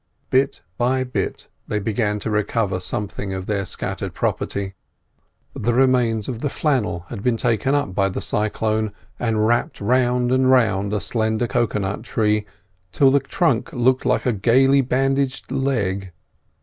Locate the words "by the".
7.91-8.19